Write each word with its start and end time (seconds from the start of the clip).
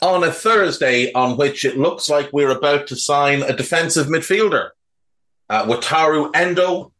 on 0.00 0.24
a 0.24 0.32
Thursday 0.32 1.12
on 1.12 1.36
which 1.36 1.64
it 1.64 1.78
looks 1.78 2.08
like 2.08 2.32
we're 2.32 2.50
about 2.50 2.86
to 2.88 2.96
sign 2.96 3.42
a 3.42 3.56
defensive 3.56 4.06
midfielder. 4.06 4.70
Uh, 5.48 5.64
Wataru 5.66 6.30
Endo 6.34 6.92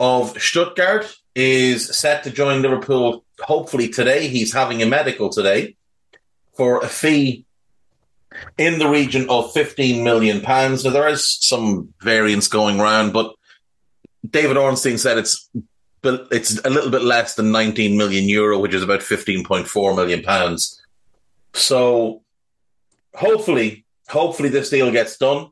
of 0.00 0.40
Stuttgart 0.40 1.14
is 1.34 1.96
set 1.96 2.24
to 2.24 2.30
join 2.30 2.62
Liverpool 2.62 3.24
hopefully 3.40 3.88
today. 3.88 4.28
He's 4.28 4.52
having 4.52 4.82
a 4.82 4.86
medical 4.86 5.30
today 5.30 5.76
for 6.54 6.80
a 6.80 6.88
fee 6.88 7.46
in 8.58 8.78
the 8.78 8.88
region 8.88 9.28
of 9.30 9.52
15 9.52 10.02
million 10.02 10.40
pounds. 10.40 10.84
Now 10.84 10.90
there 10.90 11.08
is 11.08 11.38
some 11.40 11.94
variance 12.00 12.48
going 12.48 12.80
around, 12.80 13.12
but 13.12 13.34
David 14.28 14.56
Ornstein 14.56 14.98
said 14.98 15.18
it's 15.18 15.48
it's 16.04 16.58
a 16.64 16.70
little 16.70 16.90
bit 16.90 17.02
less 17.02 17.34
than 17.34 17.50
19 17.50 17.96
million 17.96 18.28
euro, 18.28 18.58
which 18.58 18.74
is 18.74 18.82
about 18.82 19.00
15.4 19.00 19.96
million 19.96 20.22
pounds. 20.22 20.82
So 21.54 22.23
hopefully, 23.14 23.84
hopefully 24.08 24.48
this 24.48 24.70
deal 24.70 24.90
gets 24.90 25.16
done. 25.16 25.48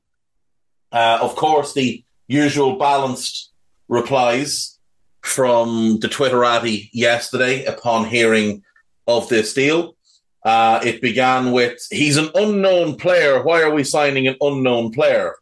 Uh, 0.91 1.19
of 1.23 1.37
course, 1.37 1.73
the 1.75 2.05
usual 2.29 2.77
balanced 2.77 3.51
replies 3.89 4.79
from 5.23 5.99
the 6.01 6.09
Twitterati 6.09 6.91
yesterday 6.93 7.65
upon 7.65 8.07
hearing 8.07 8.63
of 9.07 9.29
this 9.29 9.55
deal. 9.55 9.97
Uh, 10.45 10.81
it 10.85 11.01
began 11.01 11.53
with, 11.53 11.79
he's 11.91 12.17
an 12.17 12.31
unknown 12.35 12.97
player. 12.97 13.43
Why 13.43 13.63
are 13.63 13.73
we 13.73 13.85
signing 13.85 14.27
an 14.27 14.37
unknown 14.41 14.93
player? 14.93 15.37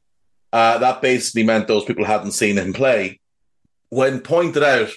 Uh, 0.53 0.79
that 0.79 1.01
basically 1.01 1.45
meant 1.45 1.69
those 1.69 1.85
people 1.85 2.05
hadn't 2.05 2.33
seen 2.33 2.59
him 2.59 2.73
play. 2.73 3.21
When 3.89 4.21
pointed 4.21 4.63
out 4.63 4.91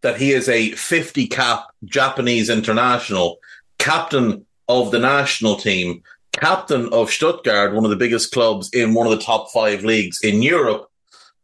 that 0.00 0.16
he 0.16 0.32
is 0.32 0.48
a 0.48 0.70
50 0.72 1.26
cap 1.26 1.66
Japanese 1.84 2.48
international, 2.48 3.38
captain 3.78 4.46
of 4.68 4.90
the 4.90 4.98
national 4.98 5.56
team, 5.56 6.02
captain 6.36 6.92
of 6.92 7.10
Stuttgart, 7.10 7.74
one 7.74 7.84
of 7.84 7.90
the 7.90 7.96
biggest 7.96 8.32
clubs 8.32 8.70
in 8.72 8.94
one 8.94 9.06
of 9.06 9.18
the 9.18 9.24
top 9.24 9.50
five 9.52 9.84
leagues 9.84 10.20
in 10.22 10.42
Europe, 10.42 10.88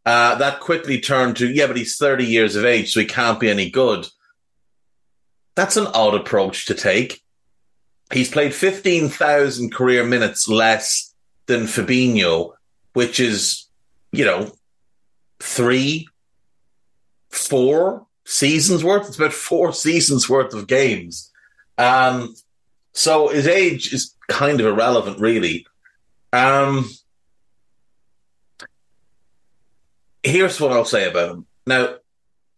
uh, 0.05 0.35
that 0.37 0.61
quickly 0.61 1.01
turned 1.01 1.37
to, 1.37 1.51
yeah, 1.51 1.67
but 1.67 1.77
he's 1.77 1.97
30 1.97 2.25
years 2.25 2.57
of 2.57 2.65
age, 2.65 2.93
so 2.93 3.01
he 3.01 3.07
can't 3.07 3.41
be 3.41 3.51
any 3.51 3.71
good. 3.71 4.07
That's 5.55 5.77
an 5.77 5.87
odd 5.89 6.15
approach 6.15 6.67
to 6.67 6.75
take. 6.75 7.23
He's 8.13 8.31
played 8.31 8.55
15,000 8.55 9.73
career 9.73 10.05
minutes 10.05 10.49
less 10.49 11.15
than 11.47 11.63
Fabinho, 11.63 12.53
which 12.93 13.21
is, 13.21 13.67
you 14.11 14.25
know, 14.25 14.53
three, 15.41 16.09
four 17.31 18.07
seasons 18.25 18.85
worth. 18.85 19.09
It's 19.09 19.17
about 19.17 19.33
four 19.33 19.73
seasons 19.73 20.29
worth 20.29 20.53
of 20.53 20.67
games. 20.67 21.31
Um, 21.79 22.35
so 22.93 23.29
his 23.29 23.47
age 23.47 23.93
is 23.93 24.15
kind 24.29 24.61
of 24.61 24.67
irrelevant, 24.67 25.19
really. 25.19 25.67
Um, 26.33 26.91
here's 30.23 30.61
what 30.61 30.73
I'll 30.73 30.85
say 30.85 31.09
about 31.09 31.31
him. 31.31 31.47
Now, 31.67 31.97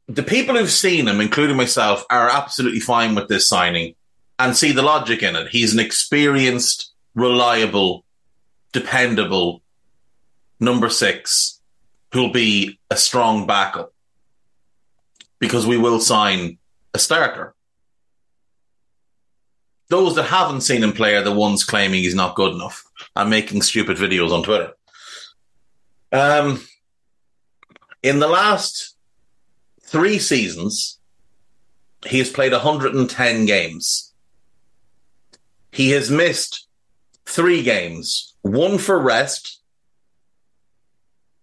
the 0.06 0.22
people 0.22 0.56
who've 0.56 0.70
seen 0.70 1.08
him, 1.08 1.20
including 1.20 1.56
myself, 1.56 2.04
are 2.10 2.28
absolutely 2.28 2.80
fine 2.80 3.14
with 3.14 3.28
this 3.28 3.48
signing 3.48 3.94
and 4.38 4.56
see 4.56 4.72
the 4.72 4.82
logic 4.82 5.22
in 5.22 5.36
it. 5.36 5.48
He's 5.48 5.72
an 5.72 5.80
experienced, 5.80 6.92
reliable, 7.14 8.04
dependable 8.72 9.62
number 10.60 10.88
six 10.88 11.60
who'll 12.12 12.32
be 12.32 12.78
a 12.90 12.96
strong 12.96 13.46
backup 13.46 13.92
because 15.38 15.66
we 15.66 15.76
will 15.76 16.00
sign 16.00 16.58
a 16.92 16.98
starter 16.98 17.53
those 19.94 20.16
that 20.16 20.24
haven't 20.24 20.62
seen 20.62 20.82
him 20.82 20.92
play 20.92 21.14
are 21.14 21.22
the 21.22 21.30
ones 21.32 21.62
claiming 21.62 22.02
he's 22.02 22.16
not 22.16 22.34
good 22.34 22.52
enough 22.52 22.84
and 23.14 23.30
making 23.30 23.62
stupid 23.62 23.96
videos 23.96 24.32
on 24.32 24.42
Twitter. 24.42 24.72
Um, 26.10 26.66
in 28.02 28.18
the 28.18 28.26
last 28.26 28.96
three 29.82 30.18
seasons, 30.18 30.98
he 32.04 32.18
has 32.18 32.28
played 32.28 32.50
110 32.50 33.46
games. 33.46 34.12
He 35.70 35.90
has 35.90 36.10
missed 36.10 36.66
three 37.24 37.62
games 37.62 38.34
one 38.42 38.78
for 38.78 38.98
rest, 38.98 39.60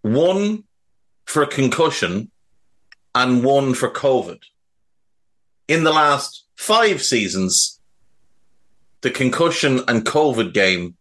one 0.01 0.65
for 1.23 1.45
concussion, 1.45 2.29
and 3.15 3.45
one 3.45 3.73
for 3.73 3.89
COVID. 3.89 4.39
In 5.69 5.85
the 5.85 5.93
last 5.93 6.43
five 6.57 7.01
seasons, 7.01 7.80
the 9.01 9.11
concussion 9.11 9.81
and 9.87 10.05
COVID 10.05 10.53
game 10.53 10.95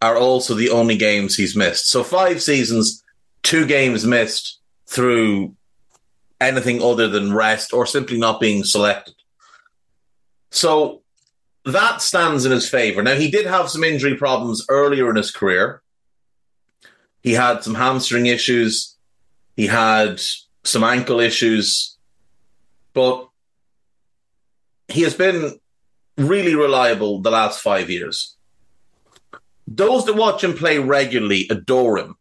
are 0.00 0.16
also 0.16 0.54
the 0.54 0.70
only 0.70 0.96
games 0.96 1.36
he's 1.36 1.56
missed. 1.56 1.88
So 1.88 2.04
five 2.04 2.42
seasons, 2.42 3.02
two 3.42 3.66
games 3.66 4.04
missed 4.04 4.60
through 4.86 5.54
anything 6.40 6.82
other 6.82 7.08
than 7.08 7.34
rest 7.34 7.72
or 7.72 7.86
simply 7.86 8.18
not 8.18 8.40
being 8.40 8.64
selected. 8.64 9.14
So 10.50 11.02
that 11.64 12.02
stands 12.02 12.44
in 12.44 12.52
his 12.52 12.68
favor. 12.68 13.02
Now, 13.02 13.14
he 13.14 13.30
did 13.30 13.46
have 13.46 13.70
some 13.70 13.82
injury 13.82 14.16
problems 14.16 14.64
earlier 14.68 15.08
in 15.10 15.16
his 15.16 15.30
career. 15.30 15.82
He 17.22 17.32
had 17.32 17.64
some 17.64 17.74
hamstring 17.74 18.26
issues. 18.26 18.96
He 19.56 19.66
had 19.66 20.20
some 20.64 20.84
ankle 20.84 21.20
issues, 21.20 21.96
but 22.92 23.28
he 24.88 25.02
has 25.02 25.14
been 25.14 25.58
really 26.16 26.54
reliable 26.54 27.20
the 27.20 27.30
last 27.30 27.60
five 27.60 27.90
years. 27.90 28.36
Those 29.66 30.04
that 30.06 30.14
watch 30.14 30.44
him 30.44 30.54
play 30.54 30.78
regularly 30.78 31.46
adore 31.50 31.98
him. 31.98 32.16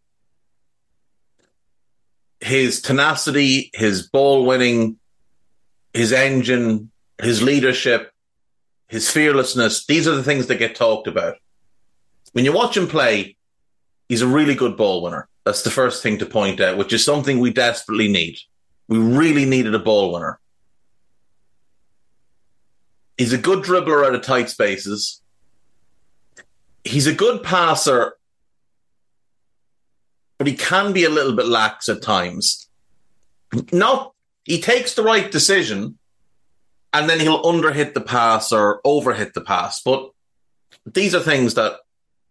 His 2.40 2.82
tenacity, 2.82 3.70
his 3.74 4.08
ball 4.08 4.46
winning, 4.46 4.98
his 5.94 6.12
engine, 6.12 6.92
his 7.22 7.42
leadership, 7.42 8.12
his 8.88 9.10
fearlessness, 9.10 9.86
these 9.86 10.08
are 10.08 10.16
the 10.16 10.24
things 10.24 10.48
that 10.48 10.56
get 10.56 10.76
talked 10.76 11.08
about. 11.08 11.36
When 12.34 12.46
you 12.46 12.54
watch 12.54 12.76
him 12.76 12.88
play, 12.88 13.38
he's 14.10 14.22
a 14.22 14.28
really 14.28 14.56
good 14.56 14.76
ball 14.76 15.02
winner. 15.04 15.28
That's 15.46 15.62
the 15.62 15.70
first 15.70 16.02
thing 16.02 16.18
to 16.20 16.26
point 16.26 16.60
out, 16.60 16.78
which 16.78 16.94
is 16.94 17.04
something 17.04 17.40
we 17.40 17.52
desperately 17.52 18.08
need. 18.12 18.38
We 18.88 18.98
really 18.98 19.46
needed 19.46 19.76
a 19.76 19.80
ball 19.80 20.14
winner. 20.14 20.40
He's 23.18 23.34
a 23.34 23.38
good 23.38 23.64
dribbler 23.64 24.06
out 24.06 24.16
of 24.16 24.22
tight 24.22 24.50
spaces. 24.50 25.22
He's 26.84 27.08
a 27.08 27.14
good 27.14 27.44
passer, 27.44 28.18
but 30.38 30.48
he 30.48 30.56
can 30.56 30.92
be 30.94 31.04
a 31.04 31.10
little 31.10 31.36
bit 31.36 31.46
lax 31.46 31.88
at 31.90 32.02
times. 32.02 32.68
Not 33.72 34.14
he 34.44 34.60
takes 34.60 34.96
the 34.96 35.04
right 35.04 35.32
decision 35.32 35.98
and 36.92 37.10
then 37.10 37.20
he'll 37.20 37.44
underhit 37.44 37.94
the 37.94 38.02
pass 38.02 38.52
or 38.52 38.82
overhit 38.86 39.34
the 39.34 39.42
pass. 39.42 39.82
But 39.82 40.10
these 40.86 41.16
are 41.16 41.20
things 41.20 41.54
that 41.54 41.80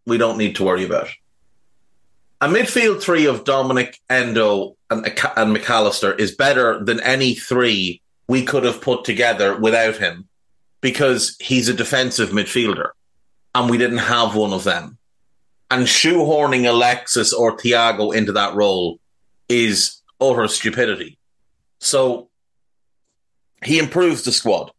we 0.04 0.18
don't 0.18 0.36
need 0.36 0.56
to 0.56 0.64
worry 0.64 0.84
about. 0.84 1.08
A 2.40 2.48
midfield 2.48 3.00
three 3.00 3.26
of 3.26 3.44
Dominic, 3.44 3.98
Endo, 4.10 4.76
and, 4.90 5.06
and 5.36 5.52
Mac 5.52 5.70
Allister 5.70 6.12
is 6.12 6.34
better 6.34 6.84
than 6.84 7.00
any 7.00 7.34
three 7.34 8.02
we 8.26 8.44
could 8.44 8.64
have 8.64 8.80
put 8.80 9.04
together 9.04 9.56
without 9.56 9.96
him 9.96 10.28
because 10.82 11.36
he's 11.40 11.68
a 11.70 11.74
defensive 11.74 12.30
midfielder 12.30 12.90
and 13.54 13.70
we 13.70 13.78
didn't 13.78 13.98
have 13.98 14.34
one 14.36 14.52
of 14.52 14.64
them. 14.64 14.98
and 15.70 15.86
shoehorning 15.86 16.68
Alexis 16.68 17.32
or 17.32 17.56
Thiago 17.56 18.14
into 18.14 18.32
that 18.32 18.54
role 18.54 19.00
is 19.48 20.02
utter 20.20 20.46
stupidity. 20.46 21.16
So 21.80 22.28
he 23.64 23.78
improves 23.78 24.22
the 24.24 24.32
squad. 24.32 24.70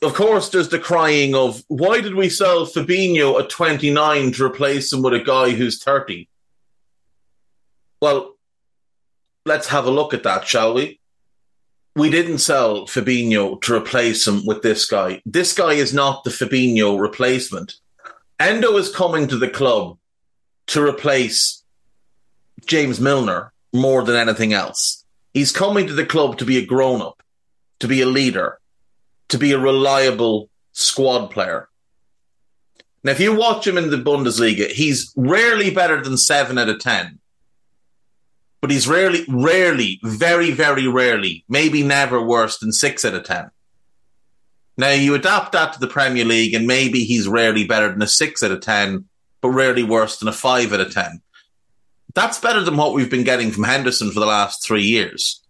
Of 0.00 0.14
course, 0.14 0.48
there's 0.48 0.70
the 0.70 0.78
crying 0.78 1.34
of 1.34 1.62
why 1.68 2.00
did 2.00 2.14
we 2.14 2.30
sell 2.30 2.64
Fabinho 2.64 3.38
at 3.38 3.50
29 3.50 4.32
to 4.32 4.44
replace 4.46 4.90
him 4.90 5.02
with 5.02 5.12
a 5.12 5.20
guy 5.20 5.50
who's 5.50 5.82
30? 5.82 6.30
Well, 8.00 8.36
let's 9.44 9.68
have 9.68 9.84
a 9.86 9.90
look 9.90 10.14
at 10.14 10.22
that, 10.22 10.46
shall 10.46 10.72
we? 10.72 10.98
We 11.94 12.08
didn't 12.08 12.38
sell 12.38 12.86
Fabinho 12.86 13.60
to 13.62 13.74
replace 13.74 14.26
him 14.26 14.46
with 14.46 14.62
this 14.62 14.86
guy. 14.86 15.20
This 15.26 15.52
guy 15.52 15.74
is 15.74 15.92
not 15.92 16.24
the 16.24 16.30
Fabinho 16.30 16.98
replacement. 16.98 17.74
Endo 18.40 18.76
is 18.76 18.94
coming 18.94 19.28
to 19.28 19.36
the 19.36 19.48
club 19.48 19.98
to 20.68 20.82
replace 20.82 21.62
James 22.64 23.00
Milner 23.00 23.52
more 23.72 24.02
than 24.04 24.16
anything 24.16 24.52
else. 24.52 25.04
He's 25.34 25.52
coming 25.52 25.86
to 25.86 25.94
the 25.94 26.06
club 26.06 26.38
to 26.38 26.44
be 26.44 26.58
a 26.58 26.64
grown 26.64 27.02
up, 27.02 27.22
to 27.80 27.88
be 27.88 28.00
a 28.00 28.06
leader, 28.06 28.58
to 29.28 29.38
be 29.38 29.52
a 29.52 29.58
reliable 29.58 30.48
squad 30.72 31.28
player. 31.28 31.68
Now, 33.04 33.12
if 33.12 33.20
you 33.20 33.34
watch 33.34 33.66
him 33.66 33.78
in 33.78 33.90
the 33.90 33.96
Bundesliga, 33.96 34.70
he's 34.70 35.12
rarely 35.16 35.70
better 35.70 36.02
than 36.02 36.16
seven 36.16 36.58
out 36.58 36.68
of 36.68 36.78
10. 36.78 37.18
But 38.62 38.70
he's 38.70 38.88
rarely, 38.88 39.26
rarely, 39.28 40.00
very, 40.02 40.50
very 40.52 40.86
rarely, 40.86 41.44
maybe 41.48 41.82
never 41.82 42.22
worse 42.22 42.56
than 42.58 42.72
six 42.72 43.04
out 43.04 43.12
of 43.12 43.24
10. 43.24 43.50
Now 44.76 44.90
you 44.90 45.14
adapt 45.14 45.52
that 45.52 45.74
to 45.74 45.80
the 45.80 45.86
Premier 45.86 46.24
League, 46.24 46.54
and 46.54 46.66
maybe 46.66 47.04
he's 47.04 47.28
rarely 47.28 47.64
better 47.64 47.90
than 47.90 48.02
a 48.02 48.06
six 48.06 48.42
out 48.42 48.52
of 48.52 48.60
ten, 48.60 49.04
but 49.40 49.50
rarely 49.50 49.82
worse 49.82 50.18
than 50.18 50.28
a 50.28 50.32
five 50.32 50.72
out 50.72 50.80
of 50.80 50.92
ten. 50.92 51.20
That's 52.14 52.40
better 52.40 52.62
than 52.62 52.76
what 52.76 52.94
we've 52.94 53.10
been 53.10 53.24
getting 53.24 53.50
from 53.50 53.64
Henderson 53.64 54.10
for 54.10 54.20
the 54.20 54.26
last 54.26 54.64
three 54.64 54.82
years. 54.82 55.42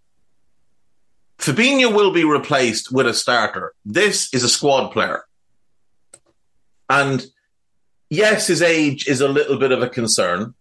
Fabinho 1.39 1.95
will 1.95 2.13
be 2.13 2.25
replaced 2.25 2.93
with 2.93 3.07
a 3.07 3.15
starter. 3.15 3.75
This 3.85 4.33
is 4.33 4.45
a 4.45 4.49
squad 4.49 4.91
player. 4.91 5.25
And 6.89 7.25
yes, 8.11 8.47
his 8.47 8.63
age 8.63 9.09
is 9.09 9.21
a 9.21 9.29
little 9.29 9.59
bit 9.59 9.73
of 9.73 9.83
a 9.83 9.89
concern. 9.89 10.55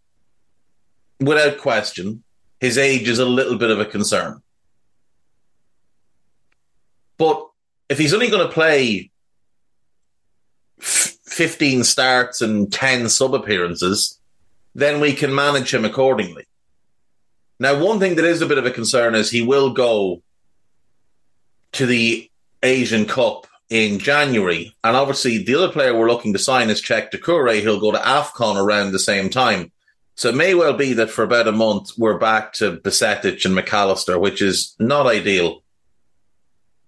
Without 1.19 1.59
question, 1.59 2.23
his 2.61 2.77
age 2.77 3.09
is 3.09 3.19
a 3.19 3.25
little 3.25 3.57
bit 3.57 3.71
of 3.71 3.79
a 3.79 3.85
concern. 3.85 4.41
But 7.17 7.47
if 7.89 7.97
he's 7.97 8.13
only 8.13 8.29
going 8.29 8.47
to 8.47 8.53
play 8.53 9.09
f- 10.79 11.17
15 11.25 11.83
starts 11.83 12.41
and 12.41 12.71
10 12.71 13.09
sub 13.09 13.33
appearances, 13.33 14.19
then 14.75 15.01
we 15.01 15.13
can 15.13 15.33
manage 15.33 15.73
him 15.73 15.83
accordingly. 15.83 16.45
Now, 17.59 17.83
one 17.83 17.99
thing 17.99 18.15
that 18.15 18.25
is 18.25 18.41
a 18.41 18.47
bit 18.47 18.59
of 18.59 18.65
a 18.65 18.71
concern 18.71 19.15
is 19.15 19.29
he 19.29 19.41
will 19.41 19.73
go 19.73 20.21
to 21.73 21.85
the 21.85 22.29
Asian 22.61 23.05
Cup 23.05 23.47
in 23.69 23.97
January. 23.97 24.75
And 24.83 24.95
obviously, 24.95 25.39
the 25.39 25.55
other 25.55 25.71
player 25.71 25.97
we're 25.97 26.09
looking 26.09 26.33
to 26.33 26.39
sign 26.39 26.69
is 26.69 26.81
Cheick 26.81 27.11
Doucouré. 27.11 27.61
He'll 27.61 27.79
go 27.79 27.91
to 27.91 27.97
AFCON 27.97 28.55
around 28.55 28.91
the 28.91 28.99
same 28.99 29.29
time. 29.29 29.71
So 30.15 30.29
it 30.29 30.35
may 30.35 30.53
well 30.53 30.73
be 30.73 30.93
that 30.93 31.09
for 31.09 31.23
about 31.23 31.47
a 31.47 31.51
month, 31.51 31.91
we're 31.97 32.17
back 32.17 32.53
to 32.53 32.77
Bajcetic 32.77 33.43
and 33.45 33.55
Mac 33.55 33.73
Allister, 33.73 34.19
which 34.19 34.41
is 34.41 34.75
not 34.79 35.07
ideal. 35.07 35.63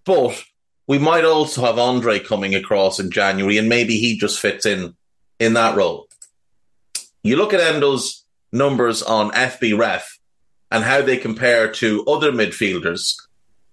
But 0.06 0.44
we 0.88 1.00
might 1.00 1.26
also 1.26 1.62
have 1.62 1.80
Andre 1.80 2.20
coming 2.20 2.54
across 2.54 3.00
in 3.00 3.10
January, 3.10 3.58
and 3.58 3.70
maybe 3.70 3.98
he 3.98 4.18
just 4.18 4.40
fits 4.40 4.66
in 4.66 4.96
in 5.40 5.54
that 5.54 5.76
role. 5.76 6.08
You 7.24 7.38
look 7.38 7.54
at 7.54 7.62
Endo's 7.62 8.26
numbers 8.52 9.02
on 9.02 9.32
FB 9.32 9.78
Ref 9.78 10.20
and 10.70 10.84
how 10.84 11.02
they 11.02 11.18
compare 11.18 11.72
to 11.72 12.06
other 12.06 12.32
midfielders 12.32 13.16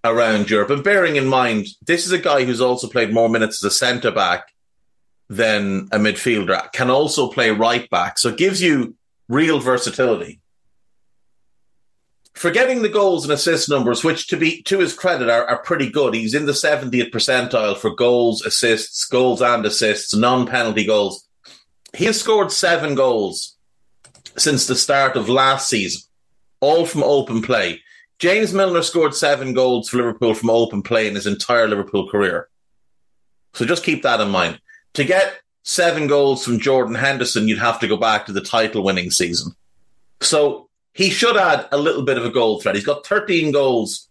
around 0.05 0.49
Europe, 0.49 0.71
and 0.71 0.85
bearing 0.85 1.17
in 1.17 1.27
mind 1.27 1.67
this 1.87 2.07
is 2.07 2.13
a 2.13 2.19
guy 2.19 2.45
who's 2.45 2.61
also 2.61 2.89
played 2.89 3.13
more 3.13 3.29
minutes 3.29 3.63
as 3.63 3.73
a 3.73 3.77
centre 3.77 4.11
back 4.11 4.55
than 5.29 5.89
a 5.93 5.99
midfielder, 5.99 6.73
can 6.73 6.91
also 6.91 7.29
play 7.29 7.51
right 7.51 7.89
back, 7.91 8.19
so 8.19 8.31
it 8.31 8.39
gives 8.39 8.63
you 8.63 8.95
real 9.31 9.61
versatility 9.61 10.41
forgetting 12.41 12.81
the 12.81 12.89
goals 12.89 13.25
and 13.25 13.33
assist 13.35 13.69
numbers, 13.69 14.03
which 14.03 14.27
to 14.29 14.37
be 14.37 14.63
to 14.63 14.79
his 14.79 14.95
credit 14.95 15.29
are, 15.29 15.45
are 15.47 15.63
pretty 15.63 15.91
good. 15.91 16.15
He's 16.15 16.33
in 16.33 16.47
the 16.47 16.53
70th 16.53 17.11
percentile 17.11 17.77
for 17.77 17.95
goals, 17.95 18.43
assists, 18.47 19.05
goals 19.05 19.43
and 19.43 19.67
assists, 19.67 20.15
non-penalty 20.15 20.87
goals. 20.87 21.29
He 21.95 22.07
has 22.07 22.19
scored 22.19 22.51
seven 22.51 22.95
goals 22.95 23.57
since 24.39 24.67
the 24.67 24.75
start 24.75 25.17
of 25.17 25.29
last 25.29 25.69
season, 25.69 26.01
all 26.61 26.87
from 26.87 27.03
open 27.03 27.43
play. 27.43 27.83
James 28.19 28.55
Milner 28.55 28.83
scored 28.83 29.15
seven 29.15 29.53
goals 29.53 29.91
for 29.91 29.99
Liverpool 29.99 30.33
from 30.33 30.49
open 30.49 30.83
play 30.83 31.09
in 31.09 31.15
his 31.15 31.27
entire 31.27 31.69
Liverpool 31.69 32.09
career. 32.09 32.49
So 33.53 33.67
just 33.67 33.85
keep 33.85 34.03
that 34.05 34.21
in 34.21 34.31
mind. 34.31 34.61
To 34.95 35.05
get 35.05 35.41
seven 35.63 36.07
goals 36.07 36.45
from 36.45 36.59
Jordan 36.59 36.95
Henderson, 36.95 37.49
you'd 37.49 37.59
have 37.59 37.81
to 37.81 37.89
go 37.89 37.97
back 37.97 38.27
to 38.27 38.33
the 38.33 38.41
title 38.41 38.83
winning 38.83 39.11
season. 39.11 39.55
So 40.21 40.69
he 40.93 41.11
should 41.11 41.37
add 41.37 41.69
a 41.73 41.79
little 41.79 42.03
bit 42.03 42.19
of 42.19 42.25
a 42.25 42.31
goal 42.31 42.61
threat. 42.61 42.75
He's 42.75 42.85
got 42.85 43.07
13 43.07 43.53
goals 43.53 44.09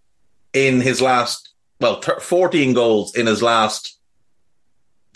in 0.54 0.82
his 0.82 1.02
last, 1.02 1.54
well, 1.80 2.02
14 2.02 2.74
goals 2.74 3.16
in 3.16 3.26
his 3.26 3.42
last 3.42 4.00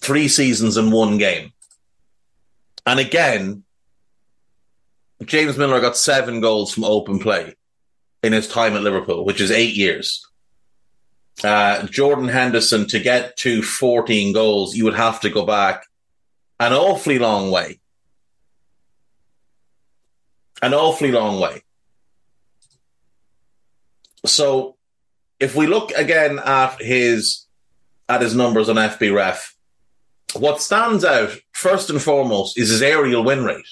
three 0.02 0.28
seasons 0.28 0.78
and 0.78 0.92
one 0.92 1.18
game. 1.18 1.54
And 2.86 3.00
again, 3.00 3.64
James 5.24 5.58
Milner 5.58 5.80
got 5.80 5.96
seven 5.96 6.42
goals 6.42 6.74
from 6.74 6.84
open 6.84 7.20
play 7.20 7.56
in 8.22 8.34
his 8.34 8.48
time 8.48 8.76
at 8.76 8.82
Liverpool, 8.82 9.24
which 9.24 9.40
is 9.40 9.52
eight 9.52 9.76
years. 9.76 10.28
Uh, 11.44 11.84
Jordan 11.88 12.28
Henderson, 12.28 12.88
to 12.88 13.00
get 13.00 13.38
to 13.38 13.62
14 13.62 14.34
goals, 14.34 14.76
you 14.76 14.84
would 14.84 14.94
have 14.94 15.22
to 15.22 15.30
go 15.30 15.46
back 15.46 15.86
an 16.60 16.74
awfully 16.74 17.20
long 17.20 17.52
way 17.52 17.80
an 20.64 20.74
awfully 20.74 21.12
long 21.12 21.42
way. 21.42 21.62
So 24.26 24.78
if 25.40 25.56
we 25.56 25.68
look 25.68 25.92
again 25.92 26.40
at 26.40 26.82
his 26.82 27.46
at 28.08 28.22
his 28.22 28.34
numbers 28.34 28.70
on 28.70 28.78
FB 28.78 29.14
Ref, 29.14 29.56
what 30.36 30.62
stands 30.62 31.04
out 31.04 31.38
first 31.52 31.90
and 31.90 32.02
foremost 32.02 32.58
is 32.58 32.70
his 32.70 32.82
aerial 32.82 33.26
win 33.26 33.44
rate. 33.44 33.68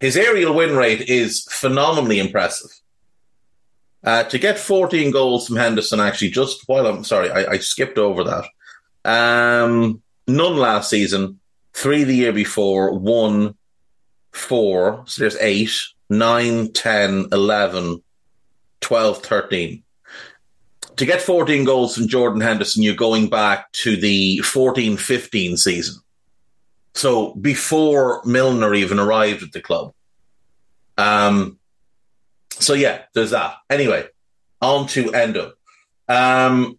His 0.00 0.16
aerial 0.16 0.54
win 0.54 0.76
rate 0.76 1.02
is 1.08 1.46
phenomenally 1.50 2.18
impressive. 2.18 2.70
Uh, 4.02 4.24
to 4.24 4.38
get 4.38 4.58
14 4.58 5.10
goals 5.10 5.46
from 5.46 5.56
Henderson, 5.56 6.00
actually, 6.00 6.30
just 6.30 6.62
while 6.66 6.86
I'm 6.86 7.04
sorry, 7.04 7.30
I, 7.30 7.52
I 7.52 7.58
skipped 7.58 7.98
over 7.98 8.24
that. 8.24 8.44
Um, 9.04 10.02
none 10.28 10.56
last 10.56 10.90
season, 10.90 11.40
three 11.72 12.04
the 12.04 12.14
year 12.14 12.32
before, 12.32 12.96
one 12.96 13.54
four, 14.32 15.02
so 15.06 15.22
there's 15.22 15.36
eight, 15.40 15.72
nine, 16.08 16.72
10, 16.72 17.26
11, 17.32 18.02
12, 18.80 19.22
13. 19.22 19.82
To 20.96 21.06
get 21.06 21.22
14 21.22 21.64
goals 21.64 21.96
from 21.96 22.08
Jordan 22.08 22.40
Henderson, 22.40 22.82
you're 22.82 22.94
going 22.94 23.28
back 23.28 23.70
to 23.72 23.96
the 23.96 24.38
14 24.38 24.96
15 24.96 25.56
season. 25.56 26.00
So 26.94 27.34
before 27.34 28.22
Milner 28.24 28.74
even 28.74 28.98
arrived 28.98 29.42
at 29.42 29.52
the 29.52 29.60
club. 29.60 29.92
Um, 30.96 31.58
so 32.50 32.74
yeah, 32.74 33.02
there's 33.14 33.30
that. 33.30 33.54
Anyway, 33.70 34.06
on 34.60 34.88
to 34.88 35.14
Endo. 35.14 35.52
Um, 36.08 36.78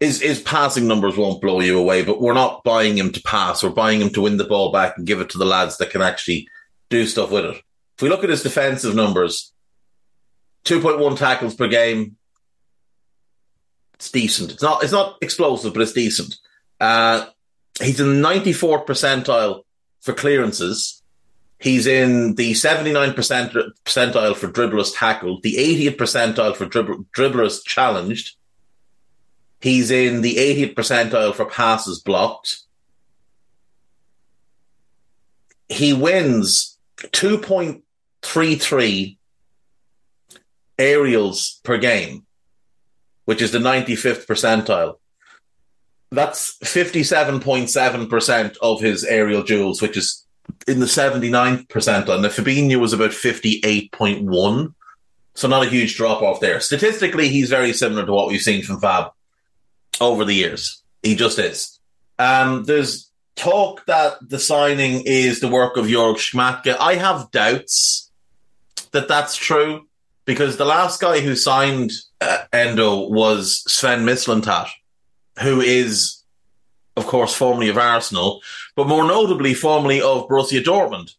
his, 0.00 0.20
his 0.20 0.40
passing 0.40 0.86
numbers 0.86 1.16
won't 1.16 1.40
blow 1.40 1.60
you 1.60 1.78
away, 1.78 2.02
but 2.02 2.20
we're 2.20 2.34
not 2.34 2.62
buying 2.62 2.96
him 2.96 3.10
to 3.12 3.22
pass. 3.22 3.62
We're 3.62 3.70
buying 3.70 4.00
him 4.00 4.10
to 4.10 4.20
win 4.20 4.36
the 4.36 4.44
ball 4.44 4.70
back 4.70 4.96
and 4.96 5.06
give 5.06 5.20
it 5.20 5.30
to 5.30 5.38
the 5.38 5.44
lads 5.44 5.78
that 5.78 5.90
can 5.90 6.02
actually 6.02 6.48
do 6.88 7.04
stuff 7.06 7.30
with 7.30 7.44
it. 7.44 7.56
If 7.96 8.02
we 8.02 8.08
look 8.08 8.22
at 8.22 8.30
his 8.30 8.44
defensive 8.44 8.94
numbers, 8.94 9.52
2.1 10.64 11.18
tackles 11.18 11.54
per 11.54 11.66
game, 11.66 12.16
it's 13.94 14.10
decent. 14.12 14.52
It's 14.52 14.62
not, 14.62 14.84
it's 14.84 14.92
not 14.92 15.18
explosive, 15.20 15.72
but 15.72 15.82
it's 15.82 15.92
decent. 15.92 16.36
Uh, 16.80 17.26
he's 17.80 17.98
in 17.98 18.22
the 18.22 18.28
94th 18.28 18.86
percentile 18.86 19.62
for 20.00 20.12
clearances. 20.12 21.02
He's 21.58 21.88
in 21.88 22.36
the 22.36 22.52
79% 22.52 23.14
percentile 23.84 24.36
for 24.36 24.46
dribblers 24.46 24.92
tackled, 24.96 25.42
the 25.42 25.56
80th 25.56 25.96
percentile 25.96 26.54
for 26.54 26.66
dribblers 26.66 27.64
challenged, 27.64 28.36
He's 29.60 29.90
in 29.90 30.22
the 30.22 30.36
80th 30.36 30.74
percentile 30.74 31.34
for 31.34 31.44
passes 31.44 32.00
blocked. 32.00 32.60
He 35.68 35.92
wins 35.92 36.78
2.33 36.98 39.16
aerials 40.78 41.60
per 41.64 41.76
game, 41.76 42.24
which 43.24 43.42
is 43.42 43.50
the 43.50 43.58
95th 43.58 44.26
percentile. 44.26 44.98
That's 46.10 46.56
57.7% 46.58 48.56
of 48.62 48.80
his 48.80 49.04
aerial 49.04 49.42
duels, 49.42 49.82
which 49.82 49.96
is 49.96 50.24
in 50.66 50.80
the 50.80 50.86
79th 50.86 51.66
percentile. 51.66 52.14
And 52.14 52.24
the 52.24 52.28
Fabinho 52.28 52.80
was 52.80 52.92
about 52.92 53.10
58.1. 53.10 54.74
So 55.34 55.48
not 55.48 55.66
a 55.66 55.68
huge 55.68 55.96
drop 55.96 56.22
off 56.22 56.40
there. 56.40 56.60
Statistically, 56.60 57.28
he's 57.28 57.50
very 57.50 57.72
similar 57.72 58.06
to 58.06 58.12
what 58.12 58.28
we've 58.28 58.40
seen 58.40 58.62
from 58.62 58.80
Fab 58.80 59.12
over 60.00 60.24
the 60.24 60.34
years. 60.34 60.82
He 61.02 61.14
just 61.14 61.38
is. 61.38 61.78
Um, 62.18 62.64
there's 62.64 63.10
talk 63.36 63.86
that 63.86 64.16
the 64.28 64.38
signing 64.38 65.02
is 65.06 65.40
the 65.40 65.48
work 65.48 65.76
of 65.76 65.86
Jörg 65.86 66.16
Schmadtke. 66.16 66.76
I 66.78 66.94
have 66.94 67.30
doubts 67.30 68.10
that 68.90 69.08
that's 69.08 69.36
true 69.36 69.86
because 70.24 70.56
the 70.56 70.64
last 70.64 71.00
guy 71.00 71.20
who 71.20 71.36
signed 71.36 71.92
uh, 72.20 72.44
Endo 72.52 73.08
was 73.08 73.62
Sven 73.66 74.04
Mislintat, 74.04 74.68
who 75.40 75.60
is, 75.60 76.22
of 76.96 77.06
course, 77.06 77.34
formerly 77.34 77.68
of 77.68 77.78
Arsenal, 77.78 78.42
but 78.74 78.88
more 78.88 79.04
notably, 79.04 79.54
formerly 79.54 80.00
of 80.00 80.28
Borussia 80.28 80.62
Dortmund, 80.62 81.14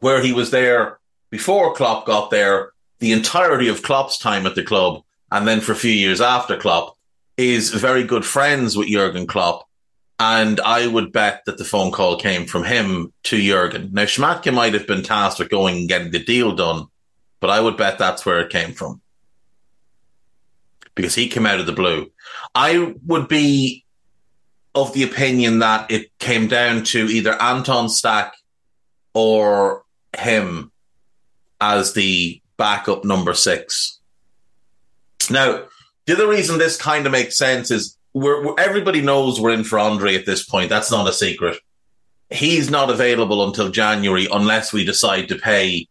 where 0.00 0.22
he 0.22 0.32
was 0.32 0.50
there 0.50 0.98
before 1.30 1.74
Klopp 1.74 2.06
got 2.06 2.30
there, 2.30 2.72
the 3.00 3.12
entirety 3.12 3.68
of 3.68 3.82
Klopp's 3.82 4.18
time 4.18 4.46
at 4.46 4.54
the 4.54 4.62
club, 4.62 5.02
and 5.30 5.46
then 5.46 5.60
for 5.60 5.72
a 5.72 5.76
few 5.76 5.92
years 5.92 6.20
after 6.20 6.56
Klopp, 6.56 6.96
is 7.36 7.70
very 7.70 8.04
good 8.04 8.24
friends 8.24 8.76
with 8.76 8.88
Jurgen 8.88 9.26
Klopp 9.26 9.66
and 10.18 10.60
I 10.60 10.86
would 10.86 11.12
bet 11.12 11.44
that 11.46 11.58
the 11.58 11.64
phone 11.64 11.90
call 11.90 12.16
came 12.16 12.46
from 12.46 12.64
him 12.64 13.12
to 13.24 13.40
Jurgen. 13.40 13.90
Now, 13.92 14.04
Schmadtke 14.04 14.54
might 14.54 14.74
have 14.74 14.86
been 14.86 15.02
tasked 15.02 15.40
with 15.40 15.50
going 15.50 15.76
and 15.76 15.88
getting 15.88 16.12
the 16.12 16.22
deal 16.22 16.54
done, 16.54 16.86
but 17.40 17.50
I 17.50 17.60
would 17.60 17.76
bet 17.76 17.98
that's 17.98 18.24
where 18.24 18.40
it 18.40 18.50
came 18.50 18.72
from. 18.72 19.00
Because 20.94 21.14
he 21.14 21.28
came 21.28 21.46
out 21.46 21.58
of 21.58 21.66
the 21.66 21.72
blue. 21.72 22.10
I 22.54 22.94
would 23.06 23.26
be 23.26 23.84
of 24.76 24.92
the 24.92 25.02
opinion 25.02 25.58
that 25.58 25.90
it 25.90 26.16
came 26.18 26.46
down 26.46 26.84
to 26.84 27.06
either 27.06 27.40
Anton 27.42 27.88
Stach 27.88 28.30
or 29.14 29.84
him 30.16 30.70
as 31.60 31.92
the 31.94 32.40
backup 32.56 33.04
number 33.04 33.34
six. 33.34 33.98
Now, 35.28 35.64
the 36.06 36.14
other 36.14 36.28
reason 36.28 36.58
this 36.58 36.76
kind 36.76 37.06
of 37.06 37.12
makes 37.12 37.36
sense 37.36 37.70
is 37.70 37.96
we're, 38.12 38.46
we're, 38.46 38.54
everybody 38.58 39.00
knows 39.00 39.40
we're 39.40 39.50
in 39.50 39.64
for 39.64 39.78
Andre 39.78 40.14
at 40.14 40.26
this 40.26 40.44
point. 40.44 40.68
That's 40.68 40.90
not 40.90 41.08
a 41.08 41.12
secret. 41.12 41.58
He's 42.30 42.70
not 42.70 42.90
available 42.90 43.46
until 43.46 43.70
January 43.70 44.26
unless 44.30 44.72
we 44.72 44.84
decide 44.84 45.28
to 45.28 45.36
pay 45.36 45.88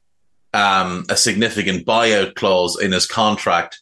um, 0.54 1.06
a 1.10 1.18
significant 1.18 1.86
buyout 1.86 2.36
clause 2.36 2.80
in 2.80 2.92
his 2.92 3.08
contract. 3.08 3.82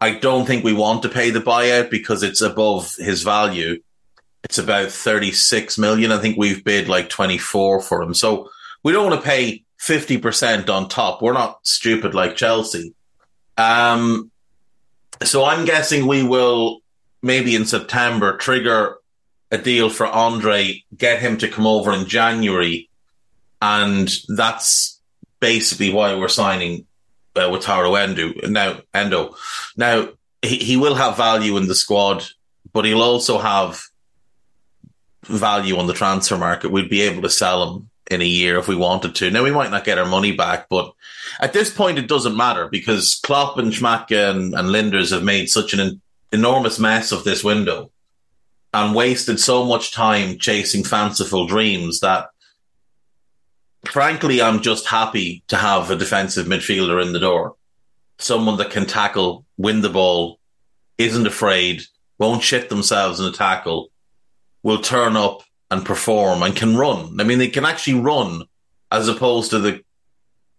I 0.00 0.14
don't 0.14 0.46
think 0.46 0.64
we 0.64 0.72
want 0.72 1.02
to 1.02 1.08
pay 1.08 1.30
the 1.30 1.40
buyout 1.40 1.90
because 1.90 2.22
it's 2.22 2.40
above 2.40 2.94
his 2.96 3.22
value. 3.22 3.80
It's 4.44 4.58
about 4.58 4.90
36 4.90 5.78
million. 5.78 6.12
I 6.12 6.18
think 6.18 6.36
we've 6.36 6.62
bid 6.62 6.88
like 6.88 7.08
24 7.08 7.82
for 7.82 8.02
him. 8.02 8.14
So 8.14 8.50
we 8.82 8.92
don't 8.92 9.10
want 9.10 9.20
to 9.20 9.26
pay 9.26 9.64
50% 9.80 10.68
on 10.68 10.88
top. 10.88 11.20
We're 11.20 11.32
not 11.32 11.66
stupid 11.66 12.14
like 12.14 12.36
Chelsea. 12.36 12.94
Um, 13.56 14.30
so 15.22 15.44
I'm 15.44 15.64
guessing 15.64 16.06
we 16.06 16.22
will 16.22 16.80
maybe 17.22 17.54
in 17.54 17.66
September 17.66 18.36
trigger 18.36 18.96
a 19.50 19.58
deal 19.58 19.88
for 19.88 20.06
Andre, 20.06 20.84
get 20.96 21.20
him 21.20 21.38
to 21.38 21.48
come 21.48 21.66
over 21.66 21.92
in 21.92 22.06
January, 22.06 22.88
and 23.62 24.10
that's 24.28 25.00
basically 25.40 25.90
why 25.90 26.14
we're 26.14 26.28
signing 26.28 26.86
uh, 27.34 27.48
Wataru 27.48 27.98
Endo. 27.98 28.48
Now, 28.48 28.80
Endo. 28.92 29.34
Now 29.76 30.10
he, 30.42 30.56
he 30.56 30.76
will 30.76 30.94
have 30.94 31.16
value 31.16 31.56
in 31.56 31.66
the 31.66 31.74
squad, 31.74 32.24
but 32.72 32.84
he'll 32.84 33.02
also 33.02 33.38
have 33.38 33.82
value 35.24 35.78
on 35.78 35.86
the 35.86 35.94
transfer 35.94 36.36
market. 36.36 36.70
We'd 36.70 36.90
be 36.90 37.02
able 37.02 37.22
to 37.22 37.30
sell 37.30 37.76
him 37.76 37.90
in 38.10 38.22
a 38.22 38.26
year 38.26 38.58
if 38.58 38.68
we 38.68 38.76
wanted 38.76 39.14
to. 39.16 39.30
Now 39.30 39.42
we 39.42 39.50
might 39.50 39.70
not 39.70 39.84
get 39.84 39.98
our 39.98 40.06
money 40.06 40.32
back, 40.32 40.68
but 40.68 40.92
at 41.40 41.52
this 41.52 41.70
point 41.70 41.98
it 41.98 42.08
doesn't 42.08 42.36
matter 42.36 42.68
because 42.68 43.20
Klopp 43.22 43.58
and 43.58 43.72
Schmadtke 43.72 44.30
and, 44.30 44.54
and 44.54 44.68
Lijnders 44.68 45.10
have 45.12 45.22
made 45.22 45.50
such 45.50 45.74
an 45.74 46.00
enormous 46.32 46.78
mess 46.78 47.12
of 47.12 47.24
this 47.24 47.44
window 47.44 47.90
and 48.72 48.94
wasted 48.94 49.40
so 49.40 49.64
much 49.64 49.92
time 49.92 50.38
chasing 50.38 50.84
fanciful 50.84 51.46
dreams 51.46 52.00
that 52.00 52.28
frankly 53.86 54.42
I'm 54.42 54.60
just 54.60 54.86
happy 54.86 55.42
to 55.48 55.56
have 55.56 55.90
a 55.90 55.96
defensive 55.96 56.46
midfielder 56.46 57.02
in 57.02 57.12
the 57.12 57.20
door. 57.20 57.56
Someone 58.18 58.56
that 58.58 58.70
can 58.70 58.86
tackle, 58.86 59.44
win 59.56 59.80
the 59.80 59.90
ball, 59.90 60.38
isn't 60.98 61.26
afraid, 61.26 61.82
won't 62.18 62.42
shit 62.42 62.68
themselves 62.68 63.20
in 63.20 63.26
a 63.26 63.32
tackle, 63.32 63.90
will 64.62 64.80
turn 64.80 65.16
up 65.16 65.42
and 65.70 65.84
perform 65.84 66.42
and 66.42 66.56
can 66.56 66.76
run. 66.76 67.20
I 67.20 67.24
mean, 67.24 67.38
they 67.38 67.48
can 67.48 67.64
actually 67.64 68.00
run 68.00 68.44
as 68.90 69.08
opposed 69.08 69.50
to 69.50 69.58
the 69.58 69.82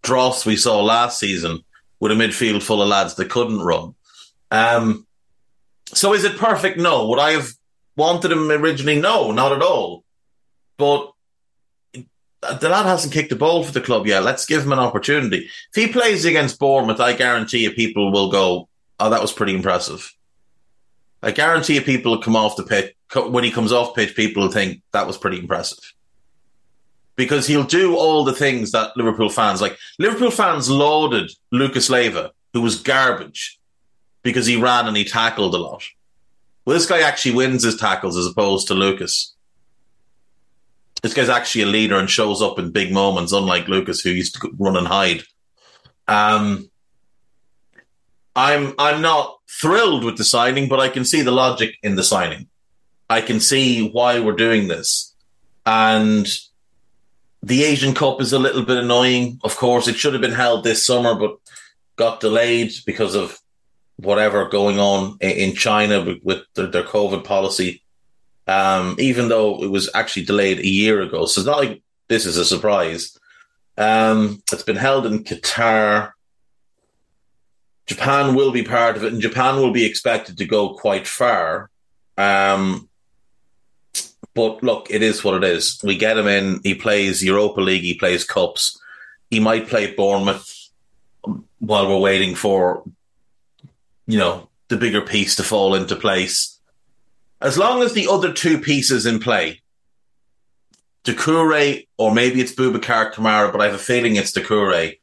dross 0.04 0.46
we 0.46 0.56
saw 0.56 0.82
last 0.82 1.20
season 1.20 1.64
with 2.00 2.12
a 2.12 2.16
midfield 2.16 2.64
full 2.64 2.82
of 2.82 2.88
lads 2.88 3.16
that 3.16 3.30
couldn't 3.30 3.62
run. 3.62 3.96
Um, 4.52 5.06
so 5.88 6.14
is 6.14 6.24
it 6.24 6.38
perfect? 6.38 6.78
No. 6.78 7.08
Would 7.08 7.20
I 7.20 7.32
have 7.32 7.50
wanted 7.98 8.32
him 8.32 8.50
originally? 8.52 9.00
No, 9.00 9.32
not 9.32 9.52
at 9.52 9.62
all. 9.62 10.04
But 10.78 11.12
the 11.94 12.70
lad 12.70 12.86
hasn't 12.86 13.14
kicked 13.14 13.32
a 13.32 13.36
ball 13.36 13.64
for 13.64 13.72
the 13.72 13.82
club 13.82 14.08
yet. 14.08 14.24
Let's 14.24 14.46
give 14.46 14.64
him 14.64 14.72
an 14.72 14.80
opportunity. 14.80 15.50
If 15.74 15.76
he 15.76 15.92
plays 15.92 16.24
against 16.24 16.60
Bournemouth, 16.60 17.02
I 17.02 17.14
guarantee 17.14 17.64
you 17.64 17.72
people 17.72 18.12
will 18.12 18.32
go, 18.32 18.70
oh, 19.00 19.10
that 19.10 19.22
was 19.22 19.34
pretty 19.34 19.56
impressive. 19.56 20.14
I 21.22 21.32
guarantee 21.32 21.76
you 21.76 21.82
people 21.82 22.12
will 22.12 22.22
come 22.22 22.36
off 22.36 22.56
the 22.56 22.64
pitch. 22.64 22.96
When 23.14 23.44
he 23.44 23.52
comes 23.52 23.72
off 23.72 23.96
pitch, 23.96 24.16
people 24.16 24.44
will 24.44 24.52
think 24.52 24.82
that 24.92 25.08
was 25.08 25.18
pretty 25.18 25.40
impressive. 25.40 25.80
Because 27.16 27.48
he'll 27.48 27.64
do 27.64 27.98
all 27.98 28.24
the 28.24 28.34
things 28.34 28.72
that 28.72 28.96
Liverpool 28.96 29.30
fans 29.30 29.62
like. 29.62 29.78
Liverpool 29.98 30.32
fans 30.32 30.70
lauded 30.70 31.32
Lucas 31.52 31.90
Leiva, 31.90 32.32
who 32.54 32.62
was 32.62 32.82
garbage 32.82 33.60
because 34.24 34.46
he 34.46 34.56
ran 34.56 34.88
and 34.88 34.96
he 34.96 35.04
tackled 35.04 35.54
a 35.54 35.58
lot. 35.58 35.84
Well, 36.66 36.76
this 36.76 36.86
guy 36.86 37.02
actually 37.02 37.36
wins 37.36 37.64
his 37.64 37.78
tackles 37.78 38.16
as 38.16 38.28
opposed 38.28 38.68
to 38.68 38.74
Lucas. 38.74 39.36
This 41.02 41.14
guy's 41.14 41.30
actually 41.30 41.64
a 41.64 41.68
leader 41.68 41.98
and 41.98 42.10
shows 42.10 42.42
up 42.42 42.60
in 42.60 42.72
big 42.72 42.92
moments, 42.92 43.32
unlike 43.32 43.68
Lucas, 43.68 44.02
who 44.02 44.10
used 44.10 44.36
to 44.36 44.52
run 44.58 44.78
and 44.78 44.88
hide. 44.88 45.24
Um, 46.08 46.70
I'm 48.36 48.74
I'm 48.78 49.02
not 49.02 49.38
thrilled 49.62 50.04
with 50.04 50.18
the 50.18 50.24
signing, 50.24 50.70
but 50.70 50.80
I 50.80 50.90
can 50.90 51.06
see 51.06 51.22
the 51.22 51.32
logic 51.32 51.76
in 51.84 51.96
the 51.96 52.04
signing. 52.04 52.48
I 53.10 53.22
can 53.22 53.40
see 53.40 53.90
why 53.90 54.20
we're 54.20 54.34
doing 54.34 54.68
this, 54.68 55.16
and 55.66 56.28
the 57.42 57.64
Asian 57.64 57.94
Cup 57.94 58.22
is 58.22 58.34
a 58.34 58.40
little 58.40 58.64
bit 58.64 58.78
annoying. 58.78 59.40
Of 59.44 59.56
course, 59.58 59.88
it 59.88 59.96
should 59.96 60.14
have 60.14 60.22
been 60.22 60.32
held 60.32 60.64
this 60.64 60.86
summer, 60.86 61.16
but 61.16 61.38
got 61.96 62.20
delayed 62.20 62.72
because 62.86 63.16
of 63.16 63.40
whatever 63.98 64.48
going 64.48 64.80
on 64.80 65.18
in 65.20 65.56
China 65.56 66.16
with 66.24 66.44
their 66.54 66.84
COVID 66.84 67.24
policy, 67.24 67.84
um, 68.48 68.96
even 69.00 69.28
though 69.28 69.62
it 69.64 69.68
was 69.68 69.90
actually 69.94 70.24
delayed 70.26 70.60
a 70.60 70.68
year 70.68 71.02
ago. 71.02 71.26
So 71.26 71.42
it's 71.42 71.48
not 71.48 71.58
like 71.58 71.82
this 72.08 72.26
is 72.26 72.38
a 72.38 72.46
surprise. 72.46 73.18
Um, 73.78 74.42
it's 74.52 74.64
been 74.64 74.78
held 74.78 75.06
in 75.06 75.24
Qatar. 75.24 76.12
Japan 77.90 78.36
will 78.36 78.52
be 78.52 78.64
part 78.64 78.96
of 78.96 79.04
it, 79.04 79.12
and 79.12 79.22
Japan 79.22 79.58
will 79.58 79.72
be 79.72 79.86
expected 79.86 80.38
to 80.38 80.46
go 80.46 80.76
quite 80.76 81.08
far. 81.08 81.70
Um, 82.18 82.88
but 84.34 84.64
look, 84.64 84.88
it 84.90 85.02
is 85.02 85.24
what 85.24 85.36
it 85.36 85.44
is. 85.44 85.82
We 85.84 85.98
get 85.98 86.18
him 86.18 86.28
in. 86.28 86.62
He 86.64 86.76
plays 86.76 87.24
Europa 87.24 87.60
League. 87.60 87.82
He 87.82 87.96
plays 87.96 88.24
cups. 88.24 88.80
He 89.30 89.40
might 89.40 89.68
play 89.68 89.94
Bournemouth 89.94 90.56
while 91.60 91.90
we're 91.90 92.00
waiting 92.00 92.36
for 92.36 92.84
you 94.10 94.18
know, 94.18 94.50
the 94.70 94.76
bigger 94.76 95.02
piece 95.02 95.36
to 95.36 95.44
fall 95.44 95.76
into 95.76 95.96
place. 95.96 96.60
As 97.42 97.60
long 97.60 97.84
as 97.84 97.94
the 97.94 98.08
other 98.08 98.34
two 98.34 98.60
pieces 98.60 99.06
in 99.06 99.20
play, 99.20 99.62
Doucouré 101.06 101.88
or 101.98 102.14
maybe 102.14 102.42
it's 102.42 102.52
Boubacar 102.52 103.14
Kamara, 103.14 103.52
but 103.52 103.62
I 103.62 103.66
have 103.66 103.76
a 103.76 103.78
feeling 103.78 104.16
it's 104.16 104.32
Doucouré 104.32 104.99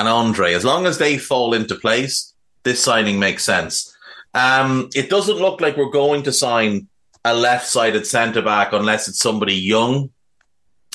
and 0.00 0.08
Andre, 0.08 0.54
as 0.54 0.64
long 0.64 0.86
as 0.86 0.96
they 0.96 1.18
fall 1.18 1.52
into 1.52 1.74
place, 1.74 2.32
this 2.62 2.82
signing 2.82 3.18
makes 3.18 3.44
sense. 3.44 3.94
Um, 4.32 4.88
it 4.94 5.10
doesn't 5.10 5.36
look 5.36 5.60
like 5.60 5.76
we're 5.76 5.90
going 5.90 6.22
to 6.22 6.32
sign 6.32 6.88
a 7.22 7.34
left 7.34 7.66
sided 7.66 8.06
centre 8.06 8.40
back 8.40 8.72
unless 8.72 9.08
it's 9.08 9.18
somebody 9.18 9.54
young. 9.54 10.08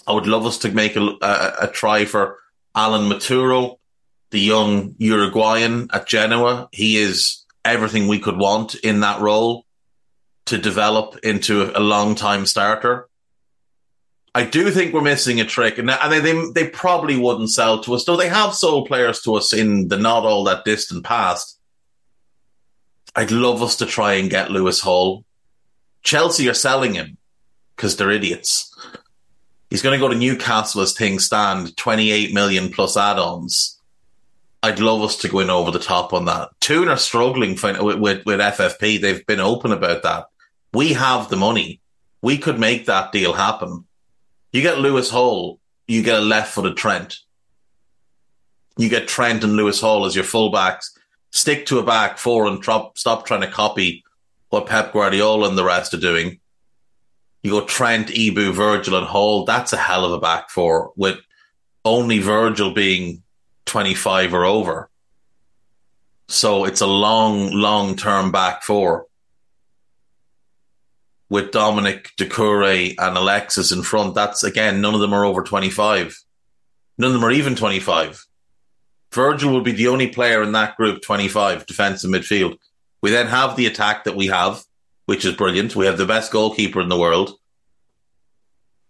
I 0.07 0.13
would 0.13 0.25
love 0.25 0.47
us 0.47 0.57
to 0.59 0.71
make 0.71 0.95
a, 0.95 1.03
a, 1.21 1.53
a 1.61 1.67
try 1.71 2.05
for 2.05 2.39
Alan 2.73 3.07
Matturro, 3.07 3.77
the 4.31 4.39
young 4.39 4.95
Uruguayan 4.97 5.87
at 5.93 6.07
Genoa. 6.07 6.67
He 6.71 6.97
is 6.97 7.45
everything 7.63 8.07
we 8.07 8.17
could 8.19 8.37
want 8.37 8.73
in 8.73 9.01
that 9.01 9.21
role 9.21 9.65
to 10.47 10.57
develop 10.57 11.19
into 11.21 11.71
a 11.77 11.79
long 11.79 12.15
time 12.15 12.47
starter. 12.47 13.07
I 14.35 14.43
do 14.43 14.69
think 14.69 14.93
we're 14.93 15.01
missing 15.01 15.39
a 15.39 15.45
trick, 15.45 15.77
and 15.77 15.87
they, 15.87 16.51
they 16.53 16.67
probably 16.67 17.17
wouldn't 17.17 17.51
sell 17.51 17.81
to 17.81 17.95
us, 17.95 18.03
though 18.03 18.17
they 18.17 18.27
have 18.27 18.53
sold 18.53 18.85
players 18.85 19.21
to 19.21 19.35
us 19.35 19.53
in 19.53 19.87
the 19.87 19.97
not 19.97 20.25
all 20.25 20.43
that 20.43 20.65
distant 20.65 21.05
past. 21.05 21.57
I'd 23.15 23.31
love 23.31 23.63
us 23.63 23.77
to 23.77 23.85
try 23.85 24.15
and 24.15 24.29
get 24.29 24.51
Lewis 24.51 24.81
Hall, 24.81 25.23
Chelsea 26.03 26.49
are 26.49 26.53
selling 26.53 26.95
him 26.95 27.17
because 27.75 27.95
they're 27.95 28.11
idiots. 28.11 28.75
He's 29.69 29.81
going 29.81 29.97
to 29.97 30.05
go 30.05 30.11
to 30.11 30.19
Newcastle 30.19 30.81
as 30.81 30.91
things 30.91 31.25
stand, 31.25 31.75
28 31.77 32.33
million 32.33 32.69
plus 32.69 32.97
add-ons. 32.97 33.79
I'd 34.61 34.79
love 34.79 35.01
us 35.01 35.15
to 35.17 35.29
go 35.29 35.39
in 35.39 35.49
over 35.49 35.71
the 35.71 35.79
top 35.79 36.11
on 36.11 36.25
that. 36.25 36.49
Toon 36.59 36.89
are 36.89 36.97
struggling 36.97 37.51
with, 37.51 37.99
with, 37.99 38.25
with 38.25 38.39
FFP. 38.41 38.99
They've 38.99 39.25
been 39.25 39.39
open 39.39 39.71
about 39.71 40.03
that. 40.03 40.25
We 40.73 40.91
have 40.91 41.29
the 41.29 41.37
money. 41.37 41.79
We 42.21 42.37
could 42.37 42.59
make 42.59 42.87
that 42.87 43.13
deal 43.13 43.31
happen. 43.31 43.85
You 44.55 44.61
get 44.61 44.79
Lewis 44.79 45.09
Hall, 45.09 45.59
you 45.85 46.01
get 46.01 46.17
a 46.17 46.21
left-footed 46.21 46.77
Trent. 46.77 47.17
You 48.77 48.87
get 48.87 49.05
Trent 49.05 49.43
and 49.43 49.57
Lewis 49.57 49.81
Hall 49.81 50.05
as 50.05 50.15
your 50.15 50.23
fullbacks. 50.23 50.91
Stick 51.31 51.65
to 51.65 51.79
a 51.79 51.83
back 51.83 52.17
four 52.17 52.47
and 52.47 52.63
trop, 52.63 52.97
stop 52.97 53.25
trying 53.25 53.41
to 53.41 53.51
copy 53.51 54.05
what 54.51 54.67
Pep 54.67 54.93
Guardiola 54.93 55.49
and 55.49 55.57
the 55.57 55.65
rest 55.65 55.93
are 55.93 55.97
doing. 55.97 56.39
You 57.43 57.51
go 57.51 57.65
Trent, 57.65 58.07
Ibou, 58.07 58.53
Virgil, 58.53 58.97
and 58.97 59.05
Hall. 59.05 59.43
That's 59.43 59.73
a 59.73 59.77
hell 59.77 60.05
of 60.05 60.13
a 60.13 60.21
back 60.21 60.49
four 60.49 60.93
with 60.95 61.19
only 61.83 62.19
Virgil 62.19 62.71
being 62.71 63.23
25 63.65 64.33
or 64.33 64.45
over. 64.45 64.89
So 66.29 66.63
it's 66.63 66.79
a 66.79 66.87
long, 66.87 67.51
long 67.51 67.97
term 67.97 68.31
back 68.31 68.63
four 68.63 69.07
with 71.29 71.51
Dominic, 71.51 72.11
Doucouré, 72.17 72.95
and 72.97 73.17
Alexis 73.17 73.71
in 73.71 73.83
front. 73.83 74.15
That's 74.15 74.43
again, 74.43 74.81
none 74.81 74.93
of 74.93 75.01
them 75.01 75.13
are 75.13 75.25
over 75.25 75.43
25. 75.43 76.17
None 76.97 77.07
of 77.07 77.13
them 77.13 77.25
are 77.25 77.31
even 77.31 77.55
25. 77.55 78.23
Virgil 79.13 79.51
will 79.51 79.61
be 79.61 79.71
the 79.71 79.87
only 79.87 80.07
player 80.07 80.43
in 80.43 80.51
that 80.51 80.77
group 80.77 81.01
25 81.01 81.65
defensive 81.65 82.09
midfield. 82.09 82.57
We 83.01 83.11
then 83.11 83.27
have 83.27 83.55
the 83.55 83.65
attack 83.65 84.03
that 84.03 84.15
we 84.15 84.27
have, 84.27 84.61
which 85.05 85.25
is 85.25 85.35
brilliant. 85.35 85.75
We 85.75 85.85
have 85.85 85.97
the 85.97 86.05
best 86.05 86.31
goalkeeper 86.31 86.81
in 86.81 86.89
the 86.89 86.99
world. 86.99 87.33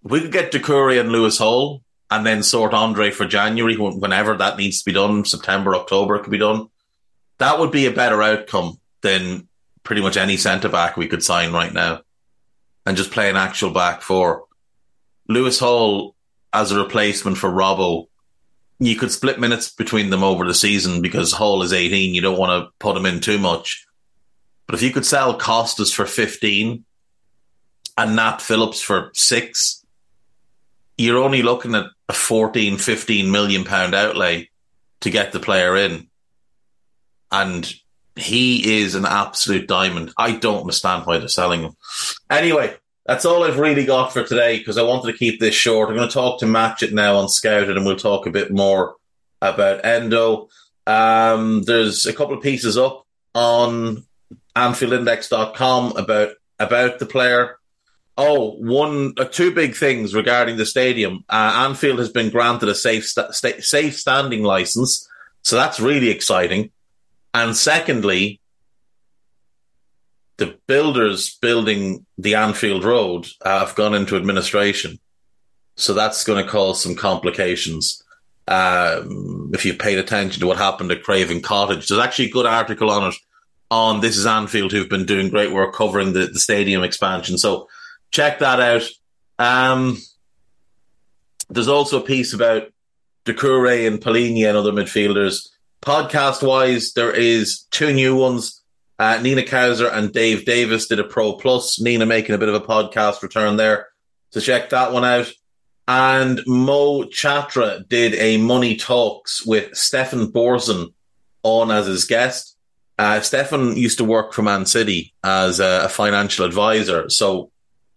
We 0.04 0.22
could 0.22 0.32
get 0.32 0.52
Doucouré 0.52 1.00
and 1.00 1.12
Lewis 1.12 1.38
Hall 1.38 1.82
and 2.12 2.26
then 2.26 2.44
sort 2.44 2.74
Andre 2.74 3.12
for 3.12 3.26
January, 3.26 3.76
whenever 3.76 4.38
that 4.38 4.58
needs 4.58 4.80
to 4.80 4.86
be 4.86 4.94
done, 4.94 5.26
September, 5.26 5.76
October, 5.76 6.16
it 6.16 6.24
could 6.24 6.32
be 6.32 6.38
done. 6.38 6.68
That 7.40 7.60
would 7.60 7.72
be 7.72 7.88
a 7.88 7.92
better 7.92 8.22
outcome 8.22 8.80
than 9.02 9.48
pretty 9.84 10.02
much 10.02 10.16
any 10.16 10.38
centre 10.38 10.70
back 10.70 10.96
we 10.96 11.08
could 11.08 11.24
sign 11.24 11.52
right 11.52 11.74
now 11.74 12.02
and 12.86 12.98
just 12.98 13.12
play 13.12 13.30
an 13.30 13.36
actual 13.36 13.72
back 13.72 14.02
four. 14.02 14.46
Lewis 15.28 15.60
Hall 15.60 16.16
as 16.54 16.72
a 16.72 16.78
replacement 16.78 17.38
for 17.38 17.50
Robbo, 17.50 18.08
you 18.80 18.96
could 18.96 19.12
split 19.12 19.40
minutes 19.40 19.72
between 19.72 20.10
them 20.10 20.24
over 20.24 20.46
the 20.46 20.54
season 20.54 21.02
because 21.02 21.32
Hall 21.32 21.64
is 21.64 21.74
18. 21.74 22.14
You 22.14 22.22
don't 22.22 22.38
want 22.38 22.64
to 22.64 22.72
put 22.80 22.98
him 22.98 23.06
in 23.06 23.20
too 23.20 23.40
much. 23.40 23.86
But 24.68 24.76
if 24.76 24.82
you 24.82 24.92
could 24.92 25.06
sell 25.06 25.38
Costas 25.38 25.94
for 25.94 26.06
15 26.06 26.84
and 27.98 28.16
Nat 28.16 28.42
Phillips 28.42 28.82
for 28.82 29.12
six, 29.14 29.84
you're 30.98 31.24
only 31.24 31.42
looking 31.42 31.76
at 31.76 31.86
a 32.10 32.14
14, 32.14 32.78
15 32.78 33.32
million 33.32 33.64
pound 33.64 33.94
outlay 33.94 34.50
to 35.02 35.10
get 35.10 35.32
the 35.32 35.40
player 35.40 35.76
in. 35.76 36.08
And 37.32 37.72
he 38.16 38.80
is 38.82 38.96
an 38.96 39.06
absolute 39.06 39.68
diamond. 39.68 40.14
I 40.18 40.32
don't 40.34 40.62
understand 40.62 41.06
why 41.06 41.18
they're 41.18 41.28
selling 41.28 41.64
him. 41.64 41.76
Anyway, 42.30 42.76
that's 43.06 43.26
all 43.26 43.44
I've 43.44 43.60
really 43.60 43.86
got 43.86 44.14
for 44.14 44.24
today 44.24 44.58
because 44.58 44.78
I 44.78 44.84
wanted 44.84 45.12
to 45.12 45.18
keep 45.18 45.40
this 45.40 45.54
short. 45.54 45.90
I'm 45.90 45.96
going 45.96 46.08
to 46.08 46.14
talk 46.14 46.40
to 46.40 46.46
Matchett 46.46 46.92
now 46.92 47.18
on 47.18 47.30
Scouted 47.30 47.78
and 47.78 47.86
we'll 47.86 47.98
talk 47.98 48.26
a 48.26 48.32
bit 48.32 48.52
more 48.52 48.96
about 49.42 49.86
Endo. 49.86 50.50
Um, 50.88 51.64
there's 51.64 52.06
a 52.06 52.14
couple 52.14 52.36
of 52.36 52.44
pieces 52.44 52.78
up 52.78 53.06
on 53.34 54.06
AnfieldIndex.com 54.56 55.98
about 55.98 56.30
about 56.58 57.00
the 57.00 57.06
player. 57.06 57.58
Oh, 58.18 58.52
one, 58.52 59.14
uh, 59.18 59.26
two 59.26 59.54
big 59.54 59.76
things 59.76 60.16
regarding 60.16 60.56
the 60.56 60.66
stadium. 60.66 61.26
Uh, 61.28 61.68
Anfield 61.68 62.00
has 62.00 62.10
been 62.10 62.30
granted 62.30 62.70
a 62.70 62.76
safe, 62.76 63.06
sta- 63.06 63.32
safe 63.32 63.98
standing 63.98 64.42
license, 64.42 65.06
so 65.44 65.58
that's 65.58 65.82
really 65.82 66.10
exciting. 66.10 66.72
And 67.36 67.54
secondly, 67.54 68.40
the 70.38 70.58
builders 70.68 71.38
building 71.42 72.06
the 72.18 72.36
Anfield 72.36 72.86
Road 72.86 73.28
have 73.44 73.76
gone 73.76 73.94
into 73.94 74.16
administration, 74.16 75.00
so 75.76 75.94
that's 75.94 76.24
going 76.24 76.42
to 76.42 76.50
cause 76.50 76.82
some 76.82 76.96
complications. 76.96 78.02
Um, 78.48 79.52
if 79.54 79.66
you 79.66 79.74
paid 79.74 79.98
attention 79.98 80.40
to 80.40 80.48
what 80.48 80.58
happened 80.58 80.94
at 80.94 81.04
Craven 81.04 81.42
Cottage, 81.42 81.90
there's 81.90 82.00
actually 82.00 82.28
a 82.28 82.32
good 82.32 82.46
article 82.46 82.90
on 82.90 83.12
it 83.12 83.16
on 83.70 84.00
This 84.00 84.16
is 84.16 84.26
Anfield, 84.26 84.72
who've 84.72 84.88
been 84.88 85.06
doing 85.06 85.28
great 85.28 85.52
work 85.52 85.76
covering 85.76 86.14
the, 86.14 86.28
the 86.28 86.40
stadium 86.40 86.84
expansion. 86.84 87.38
So 87.38 87.68
check 88.12 88.40
that 88.40 88.62
out. 88.62 88.88
Um, 89.40 89.98
there's 91.50 91.68
also 91.68 92.02
a 92.02 92.06
piece 92.06 92.34
about 92.34 92.72
Doucouré 93.26 93.88
and 93.88 94.00
Palhinha 94.00 94.48
and 94.48 94.58
other 94.58 94.72
midfielders. 94.72 95.50
Podcast 95.86 96.42
wise, 96.42 96.94
there 96.94 97.14
is 97.14 97.68
two 97.70 97.94
new 97.94 98.16
ones. 98.16 98.64
Uh, 98.98 99.20
Nina 99.22 99.44
Kauser 99.44 99.92
and 99.94 100.12
Dave 100.12 100.44
Davis 100.44 100.88
did 100.88 101.00
a 101.00 101.04
Pro 101.04 101.34
Plus. 101.34 101.80
Nina 101.80 102.08
making 102.08 102.34
a 102.34 102.40
bit 102.40 102.50
of 102.50 102.56
a 102.56 102.62
podcast 102.62 103.22
return 103.22 103.58
there. 103.58 103.90
So 104.32 104.40
check 104.40 104.72
that 104.72 104.94
one 104.94 105.06
out. 105.06 105.32
And 105.88 106.42
Mo 106.48 107.04
Chatra 107.04 107.88
did 107.88 108.16
a 108.16 108.38
Money 108.38 108.78
Talks 108.78 109.46
with 109.46 109.76
Stefan 109.76 110.32
Borson 110.32 110.92
on 111.44 111.70
as 111.70 111.86
his 111.86 112.06
guest. 112.06 112.58
Uh, 112.98 113.22
Stefan 113.22 113.78
used 113.78 114.00
to 114.00 114.06
work 114.06 114.34
for 114.34 114.42
Man 114.42 114.66
City 114.66 115.14
as 115.24 115.60
a, 115.60 115.82
a, 115.84 115.90
financial 115.90 116.46
advisor, 116.46 117.10
so 117.10 117.52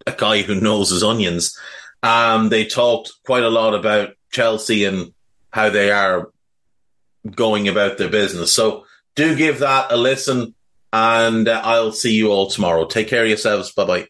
a 0.05 0.11
guy 0.11 0.41
who 0.43 0.59
knows 0.59 0.89
his 0.89 1.03
onions. 1.03 1.57
Um, 2.03 2.49
they 2.49 2.65
talked 2.65 3.13
quite 3.25 3.43
a 3.43 3.49
lot 3.49 3.73
about 3.73 4.09
Chelsea 4.29 4.85
and 4.85 5.13
how 5.51 5.69
they 5.69 5.89
are 5.89 6.29
going 7.29 7.67
about 7.67 7.97
their 7.97 8.09
business. 8.09 8.53
So 8.53 8.85
do 9.15 9.35
give 9.35 9.59
that 9.59 9.91
a 9.91 9.97
listen, 9.97 10.55
and 10.93 11.47
uh, 11.47 11.61
I'll 11.63 11.91
see 11.91 12.13
you 12.13 12.29
all 12.31 12.47
tomorrow. 12.47 12.85
Take 12.85 13.07
care 13.07 13.23
of 13.23 13.29
yourselves. 13.29 13.71
Bye 13.71 13.85
bye. 13.85 14.07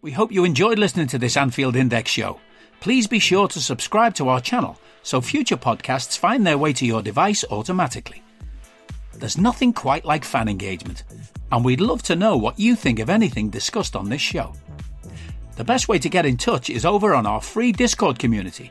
We 0.00 0.12
hope 0.12 0.30
you 0.30 0.44
enjoyed 0.44 0.78
listening 0.78 1.08
to 1.08 1.18
this 1.18 1.36
Anfield 1.36 1.74
Index 1.74 2.10
show. 2.10 2.40
Please 2.80 3.08
be 3.08 3.18
sure 3.18 3.48
to 3.48 3.60
subscribe 3.60 4.14
to 4.14 4.28
our 4.28 4.40
channel 4.40 4.78
so 5.02 5.20
future 5.20 5.56
podcasts 5.56 6.18
find 6.18 6.46
their 6.46 6.58
way 6.58 6.72
to 6.72 6.86
your 6.86 7.02
device 7.02 7.44
automatically. 7.50 8.22
There's 9.14 9.38
nothing 9.38 9.72
quite 9.72 10.04
like 10.04 10.24
fan 10.24 10.48
engagement, 10.48 11.02
and 11.50 11.64
we'd 11.64 11.80
love 11.80 12.02
to 12.04 12.16
know 12.16 12.36
what 12.36 12.58
you 12.58 12.76
think 12.76 13.00
of 13.00 13.10
anything 13.10 13.50
discussed 13.50 13.96
on 13.96 14.08
this 14.08 14.20
show. 14.20 14.52
The 15.56 15.64
best 15.64 15.88
way 15.88 15.98
to 15.98 16.08
get 16.08 16.26
in 16.26 16.36
touch 16.36 16.70
is 16.70 16.84
over 16.84 17.14
on 17.14 17.26
our 17.26 17.40
free 17.40 17.72
Discord 17.72 18.18
community, 18.18 18.70